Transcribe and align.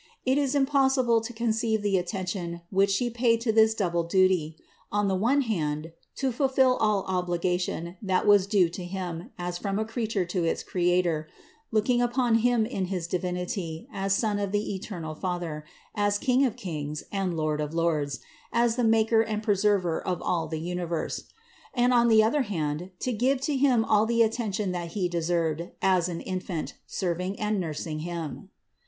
It 0.25 0.39
is 0.39 0.55
impossible 0.55 1.21
to 1.21 1.31
conceive 1.31 1.83
the 1.83 1.95
attention 1.95 2.61
which 2.71 2.89
She 2.89 3.11
paid 3.11 3.39
to 3.41 3.51
this 3.51 3.75
double 3.75 4.01
duty; 4.03 4.57
on 4.91 5.07
the 5.07 5.13
one 5.15 5.41
hand, 5.41 5.91
to 6.15 6.31
fulfill 6.31 6.77
all 6.77 7.03
obligation 7.03 7.97
that 8.01 8.25
was 8.25 8.47
due 8.47 8.67
to 8.69 8.83
Him 8.83 9.29
as 9.37 9.59
from 9.59 9.77
a 9.77 9.85
creature 9.85 10.25
to 10.25 10.43
its 10.43 10.63
Creator, 10.63 11.27
looking 11.69 12.01
upon 12.01 12.39
Him 12.39 12.65
in 12.65 12.85
his 12.85 13.05
Divinity, 13.05 13.87
as 13.93 14.15
Son 14.15 14.39
of 14.39 14.51
the 14.51 14.73
eternal 14.73 15.13
Father, 15.13 15.65
as 15.93 16.17
King 16.17 16.45
of 16.47 16.55
kings, 16.55 17.03
and 17.11 17.37
Lord 17.37 17.61
of 17.61 17.71
lords, 17.75 18.21
as 18.51 18.77
the 18.77 18.83
Maker 18.83 19.21
and 19.21 19.43
Preserver 19.43 20.01
of 20.01 20.19
all 20.23 20.47
the 20.47 20.59
universe; 20.59 21.25
and 21.75 21.93
on 21.93 22.07
the 22.07 22.23
other 22.23 22.41
hand, 22.41 22.89
to 23.01 23.13
give 23.13 23.39
to 23.41 23.55
Him 23.55 23.85
all 23.85 24.07
the. 24.07 24.23
attention 24.23 24.71
that 24.71 24.93
He 24.93 25.07
deserved 25.07 25.69
as 25.79 26.09
an 26.09 26.21
Infant, 26.21 26.73
serving 26.87 27.35
Him 27.35 27.39
and 27.39 27.59
nursing 27.59 27.99
Him. 27.99 28.49